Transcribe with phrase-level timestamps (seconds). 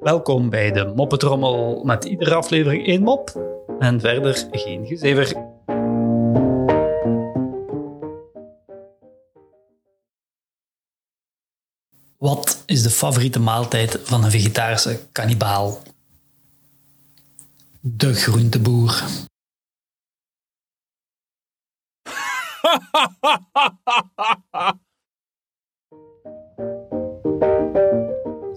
[0.00, 3.30] Welkom bij de Moppetrommel met iedere aflevering één mop
[3.78, 5.52] en verder geen gezever.
[12.18, 15.82] Wat is de favoriete maaltijd van een vegetarische kannibaal?
[17.80, 19.02] De groenteboer.